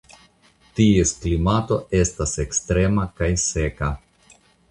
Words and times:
Ties 0.79 1.11
klimato 1.25 1.77
estas 1.99 2.33
ekstrema 2.45 3.07
kaj 3.21 3.31
seka. 3.47 3.93